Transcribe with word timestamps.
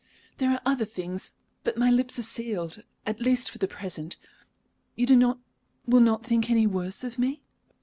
"There 0.39 0.49
are 0.49 0.61
other 0.65 0.83
things. 0.83 1.29
But 1.63 1.77
my 1.77 1.91
lips 1.91 2.17
are 2.17 2.23
sealed 2.23 2.83
at 3.05 3.21
least 3.21 3.51
for 3.51 3.59
the 3.59 3.67
present. 3.67 4.17
You 4.95 5.05
do 5.05 5.15
not 5.15 5.37
will 5.85 6.01
not 6.01 6.25
think 6.25 6.49
any 6.49 6.65
worse 6.65 7.03
of 7.03 7.19
me?" 7.19 7.43